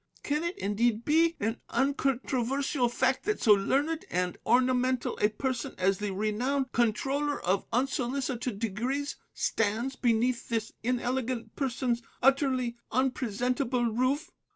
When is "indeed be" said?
0.57-1.35